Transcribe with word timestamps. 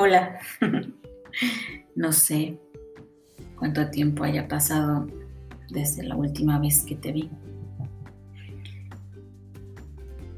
Hola, 0.00 0.38
no 1.96 2.12
sé 2.12 2.56
cuánto 3.58 3.90
tiempo 3.90 4.22
haya 4.22 4.46
pasado 4.46 5.08
desde 5.70 6.04
la 6.04 6.14
última 6.14 6.60
vez 6.60 6.84
que 6.84 6.94
te 6.94 7.10
vi. 7.10 7.28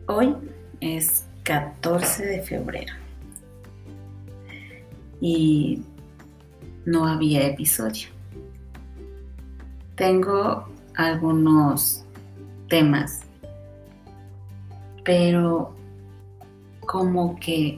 Hoy 0.07 0.35
es 0.81 1.27
14 1.43 2.25
de 2.25 2.41
febrero 2.41 2.95
y 5.21 5.83
no 6.87 7.07
había 7.07 7.47
episodio. 7.47 8.09
Tengo 9.95 10.71
algunos 10.95 12.07
temas, 12.71 13.25
pero 15.05 15.77
como 16.87 17.39
que 17.39 17.77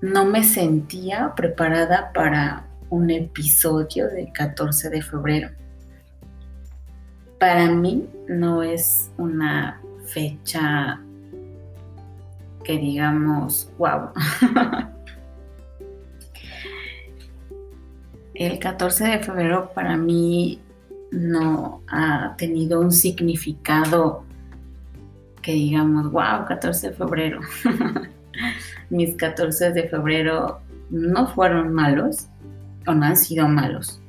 no 0.00 0.24
me 0.24 0.44
sentía 0.44 1.34
preparada 1.34 2.12
para 2.12 2.64
un 2.90 3.10
episodio 3.10 4.08
del 4.08 4.32
14 4.32 4.90
de 4.90 5.02
febrero. 5.02 5.50
Para 7.38 7.70
mí 7.70 8.08
no 8.28 8.62
es 8.62 9.10
una 9.16 9.80
fecha 10.06 11.00
que 12.64 12.78
digamos, 12.78 13.70
wow. 13.78 14.10
El 18.34 18.58
14 18.60 19.04
de 19.04 19.18
febrero 19.18 19.72
para 19.74 19.96
mí 19.96 20.60
no 21.10 21.82
ha 21.88 22.36
tenido 22.36 22.80
un 22.80 22.92
significado 22.92 24.24
que 25.42 25.52
digamos, 25.52 26.12
wow, 26.12 26.44
14 26.46 26.90
de 26.90 26.94
febrero. 26.94 27.40
mis 28.90 29.14
14 29.16 29.72
de 29.72 29.88
febrero 29.88 30.60
no 30.90 31.26
fueron 31.28 31.72
malos 31.72 32.28
o 32.86 32.94
no 32.94 33.04
han 33.04 33.16
sido 33.16 33.48
malos, 33.48 34.00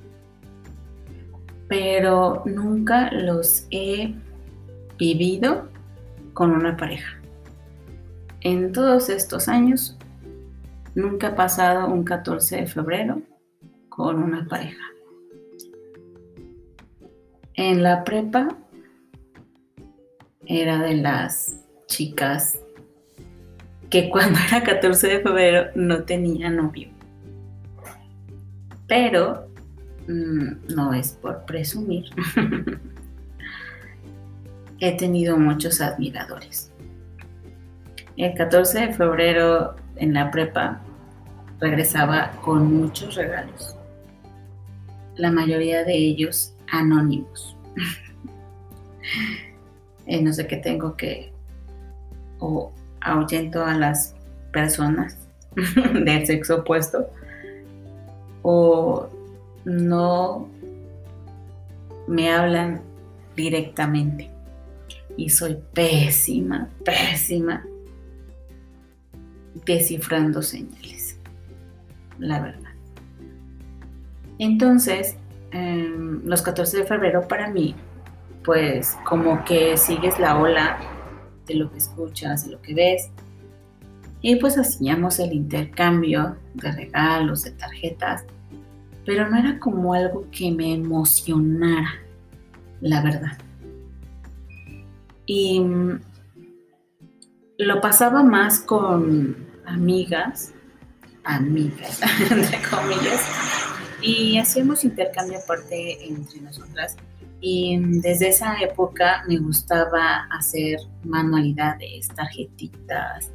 pero 1.68 2.44
nunca 2.46 3.12
los 3.12 3.68
he 3.72 4.16
vivido 4.98 5.70
con 6.34 6.52
una 6.52 6.78
pareja. 6.78 7.20
En 8.42 8.72
todos 8.72 9.10
estos 9.10 9.50
años, 9.50 9.98
nunca 10.96 11.28
he 11.28 11.34
pasado 11.34 11.88
un 11.88 12.04
14 12.04 12.58
de 12.58 12.68
febrero 12.68 13.22
con 13.90 14.24
una 14.24 14.48
pareja. 14.48 14.84
En 17.56 17.84
la 17.84 18.06
prepa 18.06 18.48
era 20.46 20.80
de 20.80 20.96
las 20.96 21.66
chicas 21.88 22.58
que 23.90 24.10
cuando 24.10 24.40
era 24.48 24.64
14 24.64 25.08
de 25.08 25.20
febrero 25.22 25.72
no 25.76 26.04
tenía 26.04 26.50
novio. 26.50 26.90
Pero 28.88 29.48
mm, 30.08 30.74
no 30.76 30.94
es 30.94 31.14
por 31.14 31.46
presumir. 31.46 32.06
He 34.80 34.96
tenido 34.96 35.38
muchos 35.38 35.82
admiradores. 35.82 36.72
El 38.16 38.34
14 38.34 38.88
de 38.88 38.94
febrero 38.94 39.76
en 39.98 40.14
la 40.14 40.32
prepa 40.32 40.82
regresaba 41.60 42.32
con 42.42 42.74
muchos 42.74 43.16
regalos. 43.16 43.76
La 45.16 45.32
mayoría 45.32 45.84
de 45.84 45.96
ellos 45.96 46.56
anónimos. 46.72 47.56
Eh, 50.06 50.24
no 50.24 50.34
sé 50.34 50.48
qué 50.48 50.58
tengo 50.58 50.98
que 50.98 51.32
o 52.40 52.74
ahuyento 53.02 53.66
a 53.66 53.74
las 53.76 54.16
personas 54.52 55.18
del 55.56 56.26
sexo 56.26 56.58
opuesto 56.58 57.10
o 58.42 59.10
no 59.66 60.50
me 62.08 62.32
hablan 62.32 62.82
directamente 63.36 64.30
y 65.18 65.30
soy 65.30 65.58
pésima, 65.74 66.70
pésima 66.84 67.64
descifrando 69.66 70.42
señales, 70.42 71.20
la 72.18 72.40
verdad. 72.40 72.72
Entonces, 74.40 75.18
em, 75.52 76.22
los 76.26 76.42
14 76.42 76.78
de 76.78 76.86
febrero 76.86 77.28
para 77.28 77.50
mí, 77.50 77.76
pues 78.44 78.98
como 79.04 79.44
que 79.44 79.76
sigues 79.78 80.18
la 80.20 80.40
ola 80.40 80.80
lo 81.56 81.72
que 81.72 81.78
escuchas, 81.78 82.46
de 82.46 82.52
lo 82.52 82.62
que 82.62 82.74
ves. 82.74 83.10
Y 84.22 84.36
pues 84.36 84.58
hacíamos 84.58 85.20
el 85.20 85.34
intercambio 85.34 86.38
de 86.56 86.72
regalos, 86.72 87.44
de 87.44 87.52
tarjetas, 87.52 88.26
pero 89.06 89.30
no 89.30 89.38
era 89.38 89.60
como 89.60 89.94
algo 89.94 90.28
que 90.32 90.52
me 90.52 90.74
emocionara, 90.74 91.94
la 92.82 93.02
verdad. 93.02 93.38
Y 95.26 95.60
mm, 95.60 96.02
lo 97.60 97.82
pasaba 97.82 98.24
más 98.24 98.60
con 98.60 99.38
amigas, 99.66 100.54
amigas, 101.24 102.02
entre 102.32 102.60
comillas, 102.70 103.22
y 104.02 104.38
hacíamos 104.38 104.84
intercambio 104.84 105.40
aparte 105.40 106.06
entre 106.06 106.42
nosotras 106.42 106.96
y 107.42 107.80
desde 108.02 108.30
esa 108.30 108.60
época 108.62 109.24
me 109.28 109.38
gustaba 109.38 110.28
hacer 110.32 110.80
manualidades, 111.04 112.10
tarjetitas, 112.10 113.32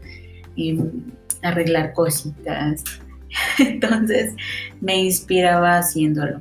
arreglar 1.43 1.93
cositas. 1.93 2.85
Entonces 3.59 4.35
me 4.81 4.97
inspiraba 4.97 5.79
haciéndolo. 5.79 6.39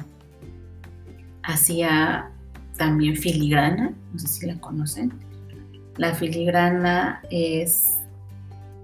Hacía 1.43 2.29
también 2.77 3.15
filigrana, 3.15 3.93
no 4.11 4.19
sé 4.19 4.27
si 4.27 4.45
la 4.45 4.59
conocen. 4.59 5.13
La 5.97 6.13
filigrana 6.13 7.21
es 7.29 7.97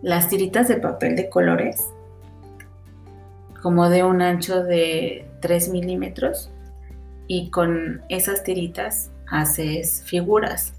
las 0.02 0.30
tiritas 0.30 0.68
de 0.68 0.78
papel 0.78 1.16
de 1.16 1.30
colores, 1.30 1.88
como 3.62 3.90
de 3.90 4.04
un 4.04 4.22
ancho 4.22 4.64
de 4.64 5.28
3 5.42 5.70
milímetros 5.70 6.50
y 7.30 7.52
con 7.52 8.02
esas 8.10 8.44
tiritas 8.44 9.12
haces 9.28 10.04
figuras. 10.04 10.74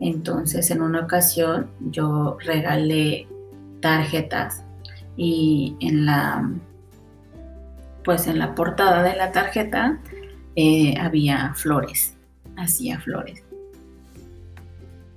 Entonces 0.00 0.70
en 0.70 0.80
una 0.80 1.00
ocasión 1.00 1.70
yo 1.90 2.38
regalé 2.40 3.26
tarjetas 3.80 4.64
y 5.16 5.76
en 5.80 6.06
la 6.06 6.50
pues 8.04 8.26
en 8.28 8.38
la 8.38 8.54
portada 8.54 9.02
de 9.02 9.16
la 9.16 9.32
tarjeta 9.32 9.98
eh, 10.54 10.94
había 10.98 11.52
flores, 11.54 12.14
hacía 12.56 13.00
flores. 13.00 13.42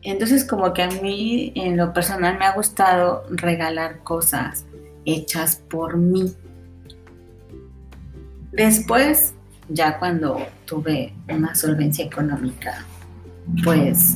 Entonces 0.01 0.45
como 0.45 0.73
que 0.73 0.81
a 0.81 0.89
mí 0.89 1.53
en 1.55 1.77
lo 1.77 1.93
personal 1.93 2.39
me 2.39 2.45
ha 2.45 2.53
gustado 2.53 3.23
regalar 3.29 3.99
cosas 3.99 4.65
hechas 5.05 5.57
por 5.69 5.97
mí. 5.97 6.33
Después 8.51 9.34
ya 9.69 9.97
cuando 9.99 10.37
tuve 10.65 11.13
una 11.29 11.55
solvencia 11.55 12.05
económica, 12.05 12.85
pues 13.63 14.15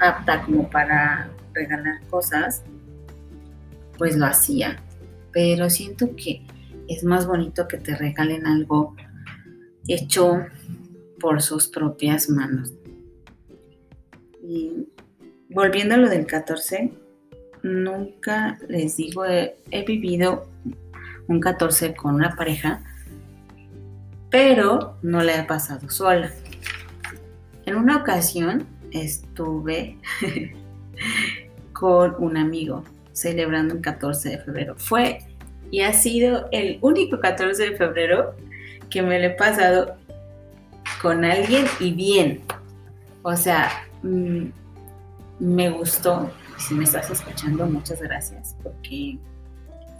apta 0.00 0.42
como 0.42 0.68
para 0.68 1.30
regalar 1.54 2.00
cosas, 2.08 2.62
pues 3.98 4.16
lo 4.16 4.26
hacía. 4.26 4.82
Pero 5.32 5.70
siento 5.70 6.14
que 6.16 6.44
es 6.88 7.04
más 7.04 7.26
bonito 7.26 7.68
que 7.68 7.78
te 7.78 7.96
regalen 7.96 8.46
algo 8.46 8.96
hecho 9.86 10.46
por 11.20 11.42
sus 11.42 11.68
propias 11.68 12.28
manos. 12.28 12.72
Y 14.42 14.88
volviendo 15.50 15.94
a 15.94 15.98
lo 15.98 16.08
del 16.08 16.26
14, 16.26 16.92
nunca 17.62 18.58
les 18.68 18.96
digo, 18.96 19.24
he, 19.24 19.56
he 19.70 19.84
vivido 19.84 20.48
un 21.28 21.40
14 21.40 21.94
con 21.94 22.16
una 22.16 22.34
pareja, 22.34 22.82
pero 24.30 24.96
no 25.02 25.22
le 25.22 25.34
ha 25.34 25.46
pasado 25.46 25.90
sola. 25.90 26.30
En 27.66 27.76
una 27.76 27.98
ocasión 27.98 28.66
estuve 28.92 29.98
con 31.72 32.14
un 32.18 32.36
amigo 32.36 32.84
celebrando 33.12 33.74
el 33.74 33.80
14 33.80 34.30
de 34.30 34.38
febrero. 34.38 34.74
Fue 34.76 35.18
y 35.70 35.82
ha 35.82 35.92
sido 35.92 36.48
el 36.52 36.78
único 36.80 37.20
14 37.20 37.70
de 37.70 37.76
febrero 37.76 38.34
que 38.88 39.02
me 39.02 39.18
lo 39.20 39.26
he 39.26 39.30
pasado 39.30 39.96
con 41.00 41.24
alguien 41.24 41.64
y 41.78 41.92
bien. 41.92 42.40
O 43.22 43.36
sea, 43.36 43.70
mm, 44.02 44.46
me 45.38 45.70
gustó. 45.70 46.30
Si 46.58 46.74
me 46.74 46.84
estás 46.84 47.10
escuchando, 47.10 47.66
muchas 47.66 48.02
gracias 48.02 48.54
porque 48.62 49.18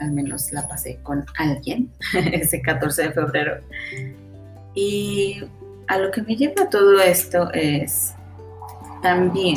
al 0.01 0.13
menos 0.13 0.53
la 0.53 0.67
pasé 0.67 0.99
con 1.03 1.25
alguien 1.37 1.91
ese 2.33 2.61
14 2.61 3.03
de 3.03 3.13
febrero. 3.13 3.61
Y 4.75 5.43
a 5.89 5.99
lo 5.99 6.11
que 6.11 6.23
me 6.23 6.37
lleva 6.37 6.69
todo 6.71 7.01
esto 7.01 7.51
es 7.53 8.15
también 9.03 9.57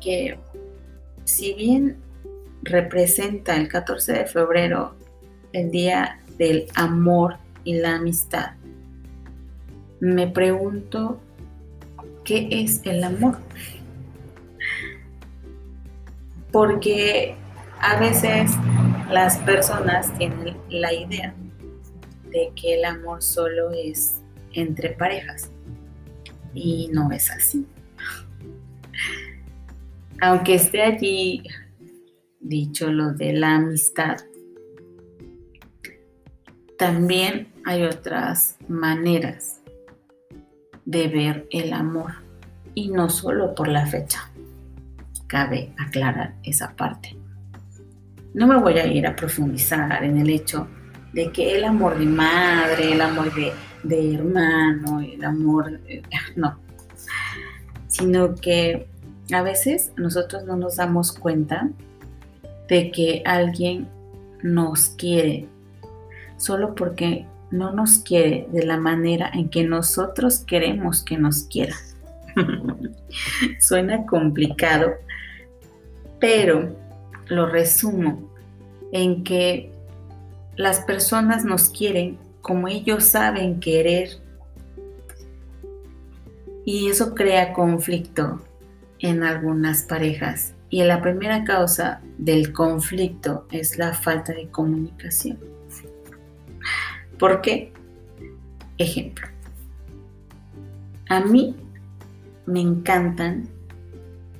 que 0.00 0.38
si 1.24 1.54
bien 1.54 1.96
representa 2.62 3.56
el 3.56 3.68
14 3.68 4.12
de 4.12 4.26
febrero 4.26 4.94
el 5.52 5.70
día 5.70 6.20
del 6.38 6.68
amor 6.74 7.38
y 7.64 7.74
la 7.74 7.96
amistad, 7.96 8.52
me 10.00 10.28
pregunto 10.28 11.18
qué 12.24 12.48
es 12.50 12.80
el 12.84 13.02
amor. 13.02 13.38
Porque 16.52 17.34
a 17.80 17.98
veces 17.98 18.52
las 19.10 19.38
personas 19.38 20.16
tienen 20.16 20.56
la 20.68 20.92
idea 20.92 21.34
que 22.54 22.74
el 22.74 22.84
amor 22.84 23.22
solo 23.22 23.70
es 23.70 24.20
entre 24.52 24.90
parejas 24.90 25.50
y 26.54 26.88
no 26.92 27.10
es 27.12 27.30
así. 27.30 27.66
Aunque 30.20 30.54
esté 30.54 30.82
allí 30.82 31.42
dicho 32.40 32.90
lo 32.90 33.12
de 33.12 33.32
la 33.34 33.56
amistad, 33.56 34.16
también 36.78 37.52
hay 37.64 37.84
otras 37.84 38.56
maneras 38.68 39.60
de 40.84 41.08
ver 41.08 41.46
el 41.50 41.72
amor 41.72 42.12
y 42.74 42.88
no 42.88 43.10
solo 43.10 43.54
por 43.54 43.68
la 43.68 43.86
fecha. 43.86 44.30
Cabe 45.26 45.72
aclarar 45.78 46.34
esa 46.44 46.76
parte. 46.76 47.16
No 48.34 48.46
me 48.46 48.58
voy 48.58 48.74
a 48.78 48.86
ir 48.86 49.06
a 49.06 49.16
profundizar 49.16 50.04
en 50.04 50.18
el 50.18 50.30
hecho 50.30 50.68
de 51.16 51.32
que 51.32 51.56
el 51.56 51.64
amor 51.64 51.98
de 51.98 52.04
madre, 52.04 52.92
el 52.92 53.00
amor 53.00 53.32
de, 53.34 54.14
hermano, 54.14 55.00
el 55.00 55.24
amor, 55.24 55.80
eh, 55.88 56.02
no, 56.36 56.58
sino 57.88 58.34
que 58.34 58.86
a 59.32 59.40
veces 59.40 59.92
nosotros 59.96 60.44
no 60.44 60.56
nos 60.56 60.76
damos 60.76 61.12
cuenta 61.12 61.70
de 62.68 62.90
que 62.90 63.22
alguien 63.24 63.88
nos 64.42 64.90
quiere 64.90 65.48
solo 66.36 66.74
porque 66.74 67.24
no 67.50 67.72
nos 67.72 68.00
quiere 68.00 68.46
de 68.52 68.66
la 68.66 68.76
manera 68.76 69.30
en 69.32 69.48
que 69.48 69.64
nosotros 69.64 70.40
queremos 70.40 71.02
que 71.02 71.16
nos 71.16 71.44
quiera. 71.44 71.74
Suena 73.58 74.04
complicado, 74.04 74.90
pero 76.20 76.76
lo 77.28 77.46
resumo 77.46 78.30
en 78.92 79.24
que 79.24 79.72
las 80.56 80.80
personas 80.80 81.44
nos 81.44 81.68
quieren 81.68 82.18
como 82.40 82.68
ellos 82.68 83.04
saben 83.04 83.60
querer 83.60 84.08
y 86.64 86.88
eso 86.88 87.14
crea 87.14 87.52
conflicto 87.52 88.40
en 88.98 89.22
algunas 89.22 89.82
parejas. 89.82 90.54
Y 90.68 90.82
la 90.82 91.00
primera 91.00 91.44
causa 91.44 92.00
del 92.18 92.52
conflicto 92.52 93.46
es 93.52 93.78
la 93.78 93.94
falta 93.94 94.32
de 94.32 94.48
comunicación. 94.48 95.38
¿Por 97.18 97.40
qué? 97.40 97.72
Ejemplo. 98.78 99.28
A 101.08 101.20
mí 101.20 101.54
me 102.46 102.60
encantan 102.60 103.48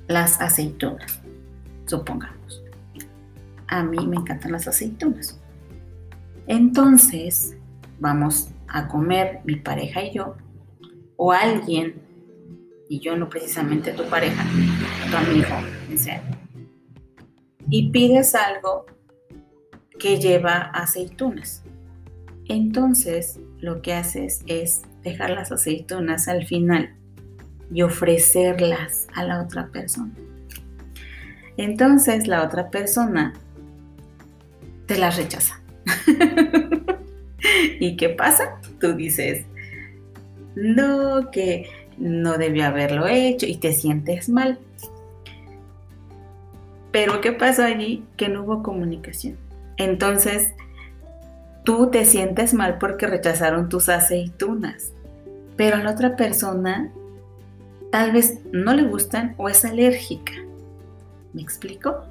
las 0.07 0.39
aceitunas, 0.41 1.21
supongamos. 1.85 2.61
A 3.67 3.83
mí 3.83 4.05
me 4.05 4.17
encantan 4.17 4.51
las 4.51 4.67
aceitunas. 4.67 5.39
Entonces, 6.47 7.55
vamos 7.99 8.49
a 8.67 8.87
comer 8.87 9.41
mi 9.43 9.57
pareja 9.57 10.01
y 10.03 10.13
yo, 10.13 10.35
o 11.17 11.31
alguien, 11.31 12.01
y 12.89 12.99
yo 12.99 13.17
no 13.17 13.29
precisamente 13.29 13.91
tu 13.91 14.03
pareja, 14.05 14.45
tu 15.09 15.17
amigo, 15.17 15.47
sea, 15.97 16.21
y 17.69 17.89
pides 17.89 18.33
algo 18.33 18.85
que 19.99 20.19
lleva 20.19 20.57
aceitunas. 20.73 21.63
Entonces, 22.47 23.39
lo 23.59 23.81
que 23.81 23.93
haces 23.93 24.41
es 24.47 24.83
dejar 25.03 25.31
las 25.31 25.51
aceitunas 25.51 26.29
al 26.29 26.45
final 26.45 26.95
y 27.73 27.81
ofrecerlas 27.81 29.07
a 29.13 29.25
la 29.25 29.41
otra 29.41 29.67
persona. 29.67 30.13
Entonces, 31.57 32.27
la 32.27 32.43
otra 32.43 32.69
persona 32.69 33.33
te 34.85 34.97
las 34.97 35.17
rechaza. 35.17 35.61
¿Y 37.79 37.95
qué 37.95 38.09
pasa? 38.09 38.59
Tú 38.79 38.93
dices, 38.93 39.45
no, 40.55 41.31
que 41.31 41.69
no 41.97 42.37
debió 42.37 42.65
haberlo 42.65 43.07
hecho 43.07 43.45
y 43.45 43.57
te 43.57 43.73
sientes 43.73 44.29
mal. 44.29 44.59
Pero 46.91 47.21
¿qué 47.21 47.31
pasó 47.31 47.63
allí? 47.63 48.03
Que 48.15 48.29
no 48.29 48.43
hubo 48.43 48.63
comunicación. 48.63 49.37
Entonces, 49.77 50.53
tú 51.63 51.91
te 51.91 52.05
sientes 52.05 52.53
mal 52.53 52.77
porque 52.79 53.07
rechazaron 53.07 53.69
tus 53.69 53.89
aceitunas, 53.89 54.93
pero 55.55 55.77
a 55.77 55.83
la 55.83 55.91
otra 55.91 56.15
persona 56.15 56.91
tal 57.91 58.11
vez 58.11 58.39
no 58.51 58.73
le 58.73 58.83
gustan 58.83 59.35
o 59.37 59.49
es 59.49 59.65
alérgica. 59.65 60.33
¿Me 61.33 61.41
explico? 61.41 62.03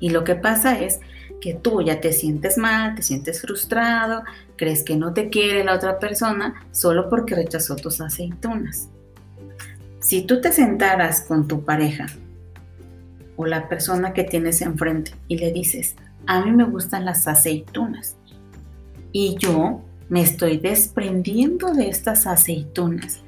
Y 0.00 0.10
lo 0.10 0.24
que 0.24 0.34
pasa 0.34 0.78
es 0.80 1.00
que 1.44 1.52
tú 1.52 1.82
ya 1.82 2.00
te 2.00 2.14
sientes 2.14 2.56
mal, 2.56 2.94
te 2.94 3.02
sientes 3.02 3.42
frustrado, 3.42 4.22
crees 4.56 4.82
que 4.82 4.96
no 4.96 5.12
te 5.12 5.28
quiere 5.28 5.62
la 5.62 5.74
otra 5.74 5.98
persona 5.98 6.54
solo 6.72 7.10
porque 7.10 7.34
rechazó 7.34 7.76
tus 7.76 8.00
aceitunas. 8.00 8.88
Si 10.00 10.22
tú 10.22 10.40
te 10.40 10.52
sentaras 10.52 11.20
con 11.20 11.46
tu 11.46 11.62
pareja 11.62 12.06
o 13.36 13.44
la 13.44 13.68
persona 13.68 14.14
que 14.14 14.24
tienes 14.24 14.62
enfrente 14.62 15.12
y 15.28 15.36
le 15.36 15.52
dices, 15.52 15.96
a 16.26 16.42
mí 16.42 16.50
me 16.50 16.64
gustan 16.64 17.04
las 17.04 17.28
aceitunas, 17.28 18.16
y 19.12 19.36
yo 19.38 19.82
me 20.08 20.22
estoy 20.22 20.56
desprendiendo 20.56 21.74
de 21.74 21.90
estas 21.90 22.26
aceitunas 22.26 23.20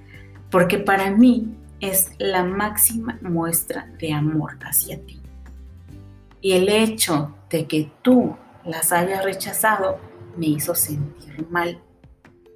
porque 0.50 0.78
para 0.78 1.10
mí 1.10 1.54
es 1.80 2.12
la 2.16 2.44
máxima 2.44 3.18
muestra 3.20 3.90
de 4.00 4.14
amor 4.14 4.56
hacia 4.62 4.98
ti. 5.02 5.20
Y 6.46 6.52
el 6.52 6.68
hecho 6.68 7.34
de 7.50 7.66
que 7.66 7.90
tú 8.02 8.36
las 8.64 8.92
hayas 8.92 9.24
rechazado 9.24 9.98
me 10.36 10.46
hizo 10.46 10.76
sentir 10.76 11.44
mal. 11.50 11.80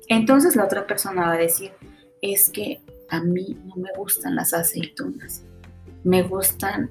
Entonces 0.06 0.54
la 0.54 0.64
otra 0.64 0.86
persona 0.86 1.22
va 1.22 1.32
a 1.32 1.36
decir, 1.36 1.72
es 2.22 2.50
que 2.50 2.82
a 3.08 3.20
mí 3.20 3.58
no 3.64 3.74
me 3.74 3.88
gustan 3.96 4.36
las 4.36 4.54
aceitunas, 4.54 5.42
me 6.04 6.22
gustan 6.22 6.88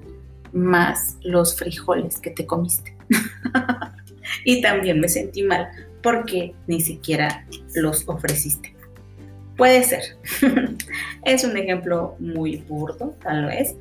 más 0.52 1.16
los 1.22 1.56
frijoles 1.56 2.20
que 2.20 2.32
te 2.32 2.44
comiste. 2.44 2.94
y 4.44 4.60
también 4.60 5.00
me 5.00 5.08
sentí 5.08 5.42
mal 5.42 5.70
porque 6.02 6.54
ni 6.66 6.82
siquiera 6.82 7.46
los 7.76 8.06
ofreciste. 8.10 8.76
Puede 9.56 9.84
ser. 9.84 10.18
es 11.24 11.44
un 11.44 11.56
ejemplo 11.56 12.16
muy 12.18 12.58
burdo, 12.58 13.16
tal 13.22 13.46
vez, 13.46 13.74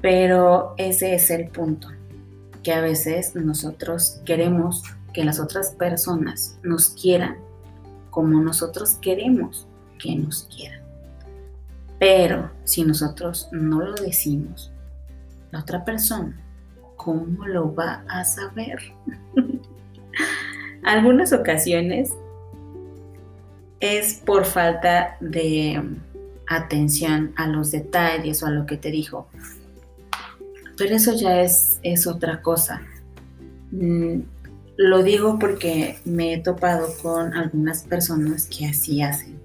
pero 0.00 0.74
ese 0.78 1.16
es 1.16 1.30
el 1.30 1.48
punto, 1.48 1.88
que 2.66 2.72
a 2.72 2.80
veces 2.80 3.36
nosotros 3.36 4.20
queremos 4.24 4.82
que 5.14 5.22
las 5.22 5.38
otras 5.38 5.70
personas 5.70 6.58
nos 6.64 6.88
quieran 6.88 7.36
como 8.10 8.40
nosotros 8.40 8.96
queremos 9.00 9.68
que 10.00 10.16
nos 10.16 10.48
quieran. 10.52 10.80
Pero 12.00 12.50
si 12.64 12.82
nosotros 12.82 13.48
no 13.52 13.82
lo 13.82 13.94
decimos, 13.94 14.72
la 15.52 15.60
otra 15.60 15.84
persona, 15.84 16.36
¿cómo 16.96 17.46
lo 17.46 17.72
va 17.72 18.02
a 18.08 18.24
saber? 18.24 18.80
Algunas 20.82 21.32
ocasiones 21.32 22.16
es 23.78 24.14
por 24.14 24.44
falta 24.44 25.18
de 25.20 25.84
atención 26.48 27.32
a 27.36 27.46
los 27.46 27.70
detalles 27.70 28.42
o 28.42 28.46
a 28.46 28.50
lo 28.50 28.66
que 28.66 28.76
te 28.76 28.90
dijo. 28.90 29.28
Pero 30.76 30.94
eso 30.94 31.14
ya 31.14 31.40
es, 31.42 31.80
es 31.82 32.06
otra 32.06 32.42
cosa. 32.42 32.82
Mm, 33.70 34.20
lo 34.76 35.02
digo 35.02 35.38
porque 35.38 35.98
me 36.04 36.34
he 36.34 36.38
topado 36.38 36.88
con 37.02 37.32
algunas 37.34 37.82
personas 37.84 38.46
que 38.46 38.66
así 38.66 39.02
hacen, 39.02 39.40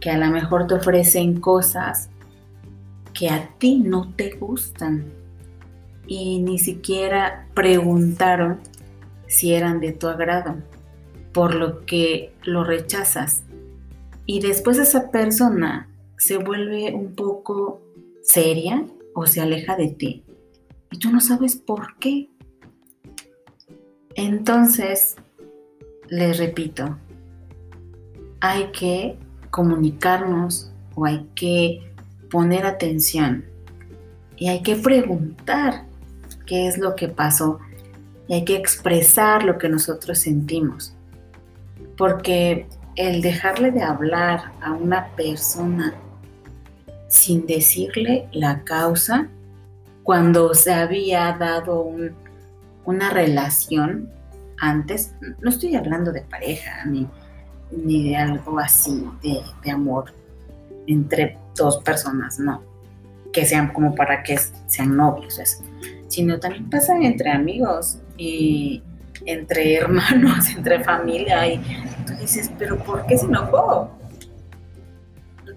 que 0.00 0.10
a 0.10 0.18
lo 0.18 0.26
mejor 0.26 0.66
te 0.66 0.74
ofrecen 0.74 1.40
cosas 1.40 2.10
que 3.14 3.30
a 3.30 3.48
ti 3.58 3.78
no 3.78 4.12
te 4.14 4.32
gustan 4.32 5.12
y 6.06 6.40
ni 6.40 6.58
siquiera 6.58 7.46
preguntaron 7.54 8.60
si 9.26 9.54
eran 9.54 9.80
de 9.80 9.92
tu 9.92 10.08
agrado, 10.08 10.56
por 11.32 11.54
lo 11.54 11.86
que 11.86 12.34
lo 12.42 12.64
rechazas. 12.64 13.44
Y 14.26 14.40
después 14.40 14.78
esa 14.78 15.10
persona 15.10 15.88
se 16.18 16.36
vuelve 16.36 16.92
un 16.92 17.14
poco 17.14 17.80
seria 18.22 18.84
o 19.14 19.26
se 19.26 19.40
aleja 19.40 19.76
de 19.76 19.88
ti. 19.88 20.23
Y 20.94 20.98
tú 20.98 21.10
no 21.10 21.20
sabes 21.20 21.56
por 21.56 21.96
qué. 21.98 22.30
Entonces, 24.14 25.16
les 26.08 26.38
repito, 26.38 26.96
hay 28.38 28.70
que 28.70 29.18
comunicarnos 29.50 30.70
o 30.94 31.04
hay 31.04 31.28
que 31.34 31.92
poner 32.30 32.64
atención 32.64 33.44
y 34.36 34.46
hay 34.50 34.62
que 34.62 34.76
preguntar 34.76 35.86
qué 36.46 36.68
es 36.68 36.78
lo 36.78 36.94
que 36.94 37.08
pasó 37.08 37.58
y 38.28 38.34
hay 38.34 38.44
que 38.44 38.54
expresar 38.54 39.42
lo 39.42 39.58
que 39.58 39.68
nosotros 39.68 40.20
sentimos. 40.20 40.94
Porque 41.96 42.68
el 42.94 43.20
dejarle 43.20 43.72
de 43.72 43.82
hablar 43.82 44.52
a 44.62 44.70
una 44.70 45.08
persona 45.16 45.92
sin 47.08 47.46
decirle 47.46 48.28
la 48.30 48.62
causa, 48.62 49.28
cuando 50.04 50.54
se 50.54 50.72
había 50.72 51.32
dado 51.32 51.90
una 52.84 53.10
relación 53.10 54.10
antes, 54.60 55.14
no 55.40 55.50
estoy 55.50 55.74
hablando 55.74 56.12
de 56.12 56.20
pareja 56.20 56.84
ni, 56.84 57.08
ni 57.72 58.10
de 58.10 58.16
algo 58.16 58.58
así, 58.58 59.04
de, 59.22 59.40
de 59.64 59.70
amor 59.70 60.12
entre 60.86 61.38
dos 61.56 61.78
personas, 61.78 62.38
no, 62.38 62.62
que 63.32 63.46
sean 63.46 63.72
como 63.72 63.94
para 63.94 64.22
que 64.22 64.38
sean 64.66 64.96
novios, 64.96 65.40
sino 66.08 66.38
también 66.38 66.68
pasa 66.68 66.96
entre 67.00 67.30
amigos 67.30 67.98
y 68.16 68.82
entre 69.24 69.76
hermanos, 69.76 70.48
entre 70.56 70.84
familia, 70.84 71.46
y 71.46 71.58
tú 72.06 72.12
dices, 72.20 72.50
pero 72.58 72.78
¿por 72.78 73.06
qué 73.06 73.16
se 73.16 73.24
enojó? 73.24 73.90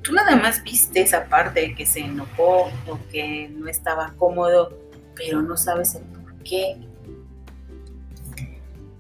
Tú 0.02 0.14
nada 0.14 0.36
más 0.36 0.64
viste 0.64 1.02
esa 1.02 1.26
parte 1.26 1.76
que 1.76 1.86
se 1.86 2.00
enojó 2.00 2.72
o 2.88 3.00
que 3.12 3.50
no 3.50 3.68
estaba 3.68 4.14
cómodo, 4.18 4.78
pero 5.16 5.42
no 5.42 5.58
sabes 5.58 5.96
el 5.96 6.04
por 6.04 6.34
qué. 6.44 6.78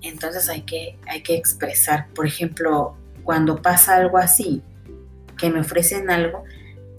Entonces 0.02 0.50
hay 0.50 0.62
que, 0.62 0.98
hay 1.08 1.22
que 1.22 1.36
expresar, 1.36 2.08
por 2.14 2.26
ejemplo, 2.26 2.96
cuando 3.24 3.62
pasa 3.62 3.96
algo 3.96 4.18
así, 4.18 4.62
que 5.38 5.50
me 5.50 5.60
ofrecen 5.60 6.10
algo, 6.10 6.44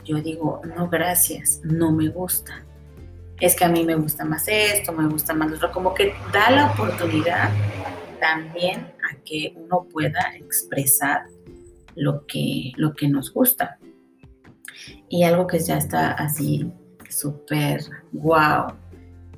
yo 0.05 0.17
digo, 0.23 0.63
no, 0.77 0.89
gracias, 0.89 1.61
no 1.65 1.93
me 1.93 2.09
gusta. 2.09 2.65
Es 3.41 3.55
que 3.55 3.65
a 3.65 3.69
mí 3.69 3.85
me 3.85 3.95
gusta 3.95 4.25
más 4.25 4.47
esto, 4.49 4.93
me 4.93 5.09
gusta 5.09 5.33
más 5.35 5.51
lo 5.51 5.57
otro, 5.57 5.73
como 5.73 5.95
que 5.95 6.15
da 6.33 6.51
la 6.51 6.73
oportunidad 6.73 7.51
también 8.21 8.93
a 9.11 9.17
que 9.25 9.53
uno 9.57 9.87
pueda 9.91 10.35
expresar 10.37 11.27
lo 11.95 12.27
que, 12.27 12.73
lo 12.77 12.95
que 12.95 13.09
nos 13.09 13.33
gusta. 13.33 13.79
Y 15.09 15.25
algo 15.25 15.47
que 15.47 15.59
ya 15.59 15.79
está 15.79 16.13
así 16.13 16.71
súper 17.09 17.81
wow 18.13 18.75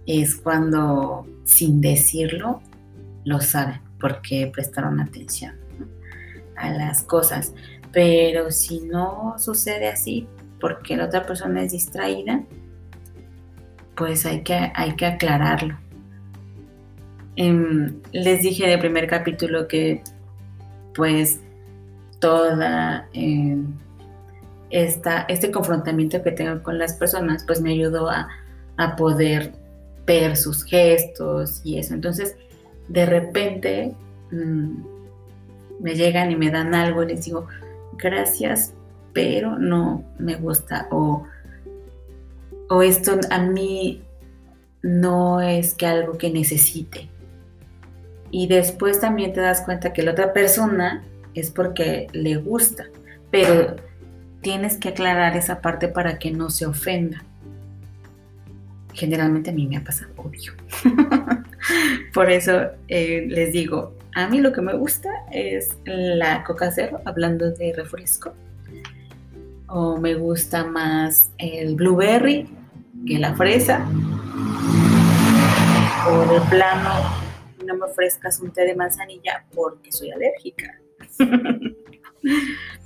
es 0.07 0.37
cuando 0.37 1.27
sin 1.45 1.81
decirlo 1.81 2.61
lo 3.25 3.41
saben 3.41 3.81
porque 4.01 4.51
prestaron 4.53 5.01
atención 5.01 5.57
a 6.57 6.71
las 6.71 7.03
cosas. 7.03 7.53
Pero 7.93 8.51
si 8.51 8.81
no 8.83 9.35
sucede 9.39 9.89
así, 9.89 10.27
porque 10.61 10.97
la 10.97 11.07
otra 11.07 11.25
persona 11.25 11.63
es 11.63 11.73
distraída, 11.73 12.43
pues 13.97 14.25
hay 14.27 14.43
que, 14.43 14.73
hay 14.75 14.95
que 14.97 15.07
aclararlo. 15.07 15.79
Em, 17.37 18.01
les 18.13 18.43
dije 18.43 18.65
en 18.65 18.71
el 18.71 18.79
primer 18.79 19.07
capítulo 19.07 19.67
que 19.67 20.03
pues 20.95 21.41
toda 22.19 23.09
em, 23.13 23.75
este 24.71 25.51
confrontamiento 25.51 26.23
que 26.23 26.33
tengo 26.33 26.63
con 26.63 26.79
las 26.79 26.95
personas 26.95 27.45
pues 27.45 27.61
me 27.61 27.73
ayudó 27.73 28.09
a, 28.09 28.29
a 28.77 28.97
poder 28.97 29.53
ver 30.07 30.37
sus 30.37 30.65
gestos 30.65 31.61
y 31.65 31.79
eso. 31.79 31.95
Entonces, 31.95 32.37
de 32.89 33.07
repente 33.07 33.95
mm, 34.31 34.83
me 35.81 35.95
llegan 35.95 36.31
y 36.31 36.37
me 36.37 36.51
dan 36.51 36.75
algo 36.75 37.03
y 37.03 37.09
les 37.09 37.25
digo, 37.25 37.47
gracias, 37.97 38.73
pero 39.13 39.59
no 39.59 40.05
me 40.19 40.37
gusta 40.37 40.87
o, 40.91 41.25
o 42.69 42.83
esto 42.83 43.19
a 43.31 43.41
mí 43.41 44.03
no 44.83 45.41
es 45.41 45.75
que 45.75 45.87
algo 45.87 46.17
que 46.17 46.31
necesite. 46.31 47.09
Y 48.31 48.47
después 48.47 49.01
también 49.01 49.33
te 49.33 49.41
das 49.41 49.63
cuenta 49.63 49.93
que 49.93 50.03
la 50.03 50.13
otra 50.13 50.33
persona 50.33 51.03
es 51.35 51.51
porque 51.51 52.07
le 52.13 52.37
gusta, 52.37 52.87
pero 53.31 53.77
tienes 54.41 54.77
que 54.77 54.91
aclarar 54.91 55.37
esa 55.37 55.61
parte 55.61 55.89
para 55.89 56.19
que 56.19 56.31
no 56.31 56.51
se 56.51 56.67
ofenda. 56.67 57.23
Generalmente 58.93 59.51
a 59.51 59.53
mí 59.53 59.67
me 59.67 59.77
ha 59.77 59.85
pasado, 59.85 60.13
obvio. 60.17 60.53
Por 62.15 62.31
eso 62.31 62.71
eh, 62.89 63.27
les 63.29 63.53
digo, 63.53 63.97
a 64.15 64.29
mí 64.29 64.41
lo 64.41 64.53
que 64.53 64.61
me 64.61 64.75
gusta 64.75 65.11
es 65.31 65.77
la 65.85 66.43
coca 66.45 66.71
cero, 66.73 67.01
hablando 67.05 67.51
de 67.51 67.73
refresco. 67.73 68.35
O 69.69 69.99
me 69.99 70.15
gusta 70.15 70.65
más 70.65 71.31
el 71.39 71.77
blueberry 71.77 72.49
que 73.07 73.19
la 73.19 73.35
fresa. 73.37 73.87
O 76.09 76.33
de 76.33 76.41
plano, 76.49 76.91
no 77.65 77.77
me 77.77 77.85
ofrezcas 77.85 78.41
un 78.41 78.51
té 78.51 78.65
de 78.65 78.75
manzanilla 78.75 79.45
porque 79.55 79.93
soy 79.93 80.11
alérgica. 80.11 80.81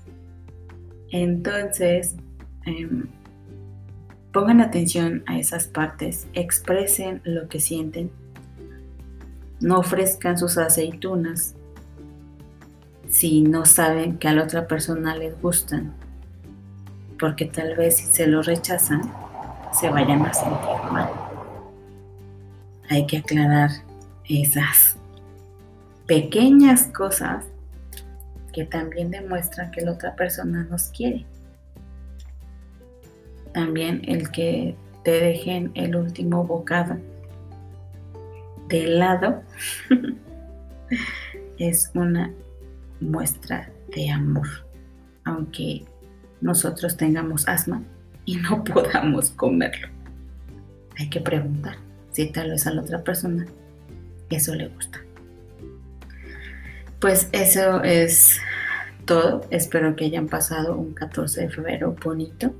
Entonces, 1.16 2.16
em, 2.66 3.06
pongan 4.32 4.60
atención 4.60 5.22
a 5.26 5.38
esas 5.38 5.68
partes, 5.68 6.26
expresen 6.32 7.20
lo 7.22 7.48
que 7.48 7.60
sienten 7.60 8.10
no 9.60 9.78
ofrezcan 9.78 10.36
sus 10.36 10.58
aceitunas 10.58 11.54
si 13.08 13.42
no 13.42 13.64
saben 13.64 14.18
que 14.18 14.26
a 14.26 14.32
la 14.32 14.42
otra 14.42 14.66
persona 14.66 15.14
les 15.14 15.40
gustan, 15.40 15.94
porque 17.20 17.44
tal 17.44 17.76
vez 17.76 17.98
si 17.98 18.06
se 18.06 18.26
lo 18.26 18.42
rechazan, 18.42 19.02
se 19.72 19.90
vayan 19.90 20.26
a 20.26 20.34
sentir 20.34 20.90
mal. 20.90 21.10
Hay 22.90 23.06
que 23.06 23.18
aclarar 23.18 23.70
esas 24.24 24.96
pequeñas 26.06 26.86
cosas 26.86 27.44
que 28.54 28.64
también 28.64 29.10
demuestran 29.10 29.70
que 29.70 29.80
la 29.80 29.92
otra 29.92 30.14
persona 30.14 30.64
nos 30.70 30.84
quiere. 30.84 31.26
También 33.52 34.02
el 34.06 34.30
que 34.30 34.76
te 35.02 35.10
dejen 35.12 35.70
el 35.74 35.96
último 35.96 36.44
bocado 36.44 36.96
de 38.68 38.86
lado 38.86 39.42
es 41.58 41.90
una 41.94 42.32
muestra 43.00 43.70
de 43.94 44.10
amor, 44.10 44.48
aunque 45.24 45.84
nosotros 46.40 46.96
tengamos 46.96 47.46
asma 47.48 47.82
y 48.24 48.36
no 48.36 48.64
podamos 48.72 49.30
comerlo. 49.30 49.88
Hay 50.98 51.10
que 51.10 51.20
preguntar 51.20 51.76
si 52.12 52.30
tal 52.30 52.50
vez 52.50 52.66
a 52.66 52.70
la 52.70 52.82
otra 52.82 53.02
persona 53.02 53.46
eso 54.30 54.54
le 54.54 54.68
gusta. 54.68 55.00
Pues 57.04 57.28
eso 57.32 57.82
es 57.82 58.40
todo. 59.04 59.42
Espero 59.50 59.94
que 59.94 60.06
hayan 60.06 60.26
pasado 60.26 60.74
un 60.74 60.94
14 60.94 61.42
de 61.42 61.50
febrero 61.50 61.94
bonito. 62.02 62.54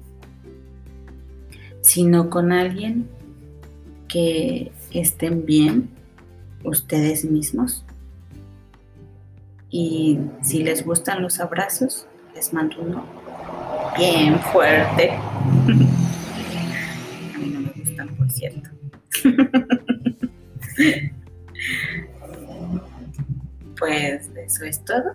Si 1.81 2.05
no 2.05 2.29
con 2.29 2.53
alguien, 2.53 3.09
que 4.07 4.71
estén 4.93 5.47
bien 5.47 5.89
ustedes 6.63 7.25
mismos. 7.25 7.87
Y 9.71 10.21
si 10.43 10.63
les 10.63 10.85
gustan 10.85 11.23
los 11.23 11.41
abrazos, 11.41 12.07
les 12.35 12.53
mando 12.53 12.83
uno 12.83 13.07
bien 13.97 14.39
fuerte. 14.53 15.13
A 17.35 17.39
mí 17.39 17.47
no 17.51 17.61
me 17.61 17.73
gustan, 17.83 18.15
por 18.15 18.31
cierto. 18.31 18.69
Pues 23.79 24.31
eso 24.37 24.65
es 24.65 24.85
todo. 24.85 25.15